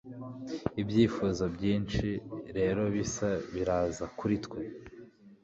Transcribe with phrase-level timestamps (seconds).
[0.81, 2.07] Ibyifuzo byinshi
[2.57, 4.61] rero bisa biraza kuri twe